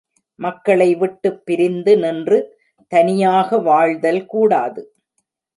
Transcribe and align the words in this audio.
மக்களை 0.39 0.95
விட்டுப் 0.95 1.45
பிரிந்து 1.45 1.97
நின்று 1.97 2.39
தனியாக 2.87 3.57
வாழ்தல் 3.59 4.25
கூடாது. 4.25 4.81